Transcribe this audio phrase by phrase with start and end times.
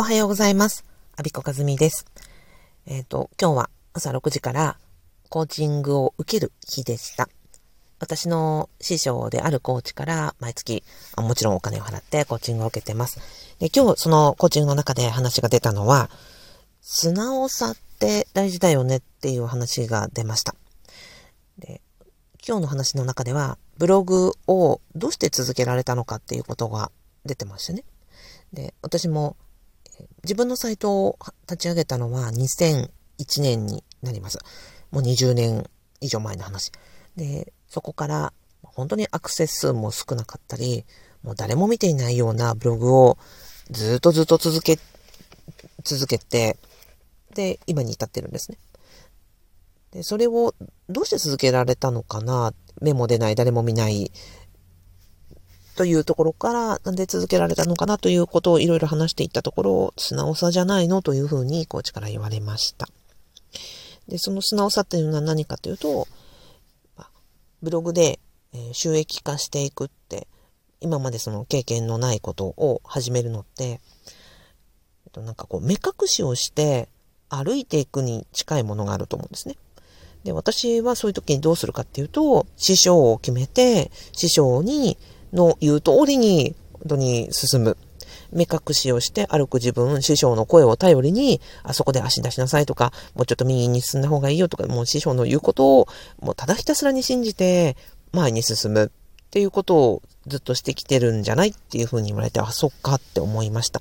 [0.00, 0.86] おはようございます。
[1.18, 2.06] アビコカズミです。
[2.86, 4.78] えっ、ー、と、今日は朝6時から
[5.28, 7.28] コーチングを受ける日でした。
[7.98, 10.84] 私の師匠であるコーチから毎月、
[11.18, 13.20] もちろんお金を払ってコーチングを受けてます。
[13.58, 16.08] で今日そのコーチングの中で話が出たのは、
[16.80, 20.54] 素直さって大事だよねっていう話が出ました。
[21.58, 21.82] で
[22.48, 26.90] 今日の話の中では、ブログをどうして続けられたのかっていうことが
[27.26, 27.84] 出てましたね。
[28.54, 29.36] で、私も
[30.22, 32.88] 自分のサイトを立ち上げたのは2001
[33.40, 34.38] 年になります。
[34.90, 35.68] もう20年
[36.00, 36.72] 以上前の話。
[37.16, 38.32] で、そこから
[38.62, 40.84] 本当にアクセス数も少なかったり、
[41.22, 43.18] もう誰も見ていないようなブログを
[43.70, 44.78] ずっとずっと続け、
[45.84, 46.56] 続けて、
[47.34, 48.58] で、今に至ってるんですね。
[49.92, 50.54] で、それを
[50.88, 52.52] どうして続けられたのかな？
[52.80, 54.10] 目も出ない、誰も見ない
[55.76, 62.88] というところから、なんで続けられたのかなということをいろいろ話していったところ、素直さじゃないのというふうにコーチから言われました。
[64.08, 66.08] で、その素直さっていうのは何かというと、
[67.62, 68.18] ブログで
[68.72, 70.26] 収益化していくって、
[70.80, 73.80] 今までその経験のないことを始めるのって、
[75.16, 76.88] なんかこう目隠しをして
[77.28, 79.56] 歩いていくに近いものがあると思うんですね。
[80.24, 84.98] で、私はそういう時にどうするかっていうと、師匠を決めて、師匠に
[85.32, 87.76] の言う通りに、本当に進む。
[88.32, 95.88] 目隠しをして歩く自分、師匠の声を頼りに、あそこで足出しなさいとか、もうちょっと右に進んだ方がいいよとか、もう師匠の言うことを、
[96.20, 97.76] もうただひたすらに信じて、
[98.12, 98.90] 前に進むっ
[99.30, 103.80] ていうことをずっとしてきてるんじゃないっていうふうに言われて、あ、そっかって思いました。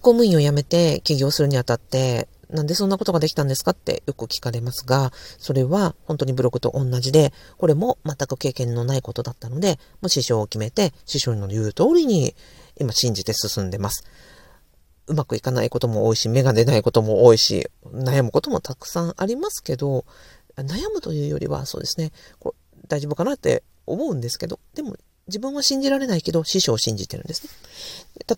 [0.00, 12.34] 公務員を辞めて起業するにあたって、なんでそんなことができたんですかってよく聞かれますが、それは本当にブログと同じで、これも全く経験のないことだったので、もう師匠を決めて、師匠の言う通りに
[12.80, 14.04] 今信じて進んでます。
[15.06, 20.04] うまくいかないことも多いし、芽が出ないことも多いし、悩むこともたくさんありますけど、
[20.56, 24.96] 悩むというよりはそうですね、これ大丈夫かなって思うんですけど、でも
[25.28, 27.50] 自分は信じられないけど、師匠を信じてるんですね。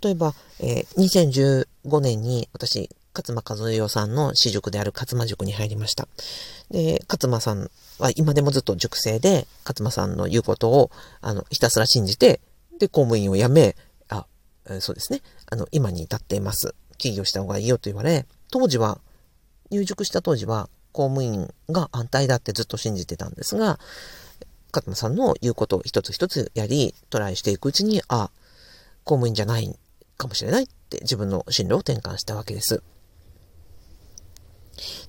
[0.02, 6.08] 例えば、えー、2015年に私、勝間和代さんの私塾である勝間塾に入りました。
[6.70, 12.40] で、勝間さんは今でもずっと塾生で、勝間さんの言うことを、あの、ひたすら信じて、
[12.78, 13.76] で、公務員を辞め、
[14.08, 14.26] あ、
[14.80, 16.74] そうですね、あの、今に至っています。
[16.98, 19.00] 起業した方がいいよと言われ、当時は、
[19.70, 23.78] 入塾した当時は、公務員が安泰だってずっと信じてたんですが、
[24.72, 28.30] 勝間さんの言うことを一つ一つやり、トライしていくうちに、あ、
[29.04, 29.76] 公務員じゃない
[30.16, 32.82] かもしれないって自分の進路を転換したわけです。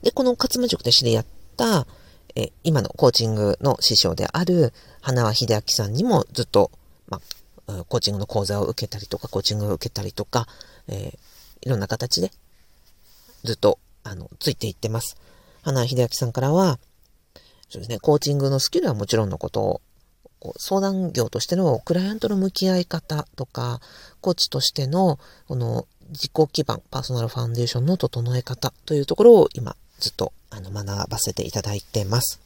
[0.02, 1.26] で、この勝間塾で知り合っ
[1.58, 1.88] た、
[2.36, 6.72] え今のコーチングの師匠である花輪秀明さんにもずっと、
[7.10, 7.20] ま
[7.68, 10.48] あ、コーチングの講座を受けたりとか、コーチングを受けたりとか、
[10.88, 11.18] えー、
[11.62, 12.32] いろんな形で
[13.44, 15.18] ずっと、あの、ついていってます。
[15.62, 16.80] 花輪秀明さんからは、
[17.70, 19.82] そうですね、コーチングのスキルはもちろんのことを、
[20.40, 23.80] こう相談業としてのクライアントの向き合い方とか、
[24.22, 32.40] コーチとしての、この自己基盤、パーソナルファンデーションの整え方というところを今ずっとあの学ばせていただいてます。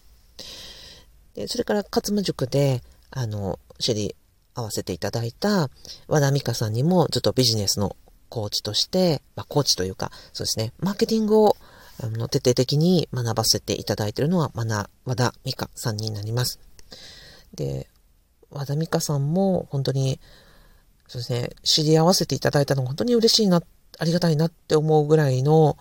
[1.33, 2.81] でそれから勝間塾で
[3.11, 4.15] あの知り
[4.53, 5.69] 合わせていただいた
[6.07, 7.95] 和田美香さんにもずっとビジネスの
[8.29, 11.57] コーチとして、まあ、コーチというか、そうですね、マーケティングを
[12.01, 16.59] あの徹底的に学ばせていただいているのは、まな、和田美香さんになります。
[17.53, 17.87] で、
[18.49, 20.19] 和田美香さんも本当に
[21.07, 23.61] そうですね、知り合わせていただいたのが本当に嬉しいな、
[23.99, 25.77] ありがたいなって思うぐらいの、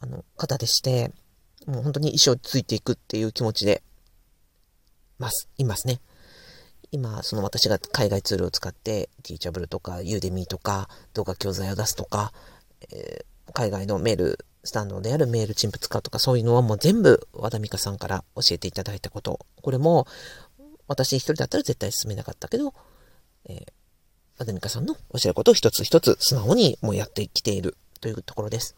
[0.00, 1.12] あの、方でして、
[1.66, 3.82] もう本当に衣装ついていくっていう気持ちで、
[5.18, 6.00] ます、いますね。
[6.90, 12.32] 今、その私が海外ツールを使って、ティーチャブルとか、ユーデミーとか、動画教材を出すとか、
[12.90, 19.40] えー、海外のメール、スタンドであるメールチンプ使うとか、そういうのはもう全部和田美香さんから教えていただいたこと。
[19.60, 20.06] これも、
[20.86, 22.72] 私一人だったら絶対進めなかったけど、
[23.44, 23.66] えー、
[24.38, 28.76] アデミカさんのおっしゃることを一つ一つ素直にもうやってきているというところです。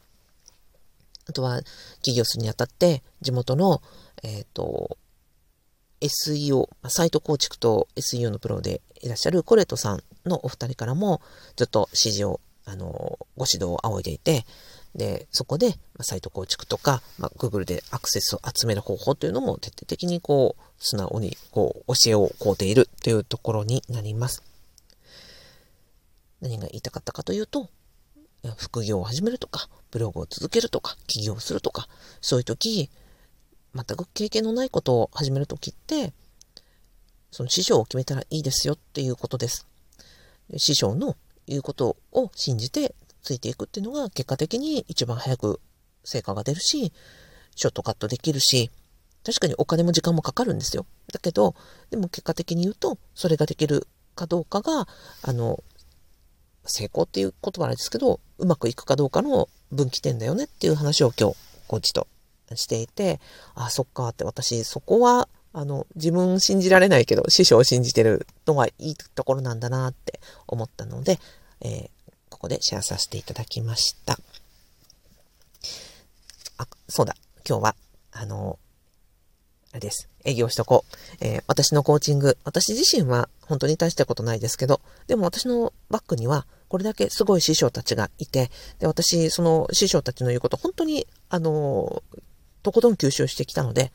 [1.28, 1.60] あとは、
[2.02, 3.82] 起業するにあたって、地元の、
[4.22, 4.96] えっ、ー、と、
[6.00, 11.20] SEO、サイト構築と SEO のプロでいらっしゃるコレトさんのお二人からも、
[11.56, 14.46] ずっと指示を、あの、ご指導を仰いでいて、
[14.94, 24.42] で、そこで、サイト構築とか、まあ、Google でアクセスを集める方法というのも徹底的にこう、素直にこう、教えを請うているというところになります。
[26.40, 27.70] 何が言いたかったかというと、
[28.56, 31.88] 副業を始めるとか、ブログを続けるとか、起業するとか、
[32.20, 32.90] そういう時、
[33.74, 36.12] 全く経験のないことを始める時って、
[37.30, 39.66] その師匠を決めたらいいですよっていうことです。
[40.56, 41.16] 師匠の
[41.46, 45.60] いうことを信じてついていくっていうのが結果的に一番早く
[46.04, 46.92] 成果が出るし、
[47.54, 48.70] ショートカットできるし、
[49.24, 50.86] 確かにお金も時間もかかるんですよ。
[51.12, 51.54] だけど、
[51.90, 54.88] でも結果的に言うと、それができるかどうかが、
[55.22, 55.62] あの、
[56.70, 61.36] 成功っていう言葉なんですけど、うまくいくかどうかの分岐点だよねっていう話を今日、
[61.66, 62.06] コーチと
[62.54, 63.20] していて、
[63.54, 71.18] あ、そっかって私、そこは、あの、自分信じられないけど、師匠を信じてるのはいいところなんだなって思ったので、
[71.60, 74.18] えー、ここでシェアさせていただきました。
[76.56, 77.14] あ、そうだ、
[77.48, 77.76] 今日は、
[78.12, 78.58] あの、
[79.72, 80.08] あれです。
[80.24, 80.84] 営業しとこ
[81.20, 81.24] う。
[81.24, 92.04] えー、私のコーチング、私自身は本当に大したことないですけど、でも私のバックには、これだけすごい師匠たちがいて、で、私、その師匠たちの言うこと、本当に、あの、
[92.62, 93.90] とことん吸収してきたので、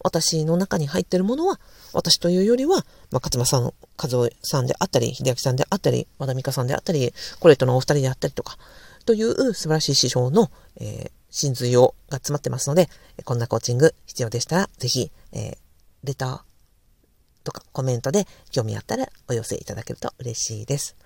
[0.00, 1.60] 私の中に入ってるものは、
[1.92, 2.78] 私というよりは、
[3.10, 8.56] まあ、勝間さん、和夫さんであったり、秀明さんであったり、和田美香さんであったり、コレットのお二人であったりとか、
[9.04, 10.50] という素晴らしい師匠の、
[10.80, 12.88] えー、真髄をが詰まってますので、
[13.26, 15.56] こんなコーチング必要でしたら、ぜひ、えー、
[16.04, 16.53] レター
[17.44, 20.96] とかコメントで興味あったらお寄せいただけると嬉しいです。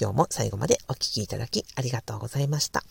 [0.00, 2.82] 今日も最後までお聴きいただきありがとうございました。